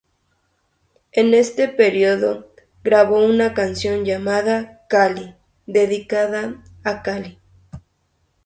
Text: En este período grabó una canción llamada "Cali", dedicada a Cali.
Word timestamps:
En 1.11 1.35
este 1.35 1.67
período 1.67 2.55
grabó 2.83 3.23
una 3.23 3.53
canción 3.53 4.03
llamada 4.03 4.81
"Cali", 4.89 5.35
dedicada 5.67 6.63
a 6.83 7.03
Cali. 7.03 7.37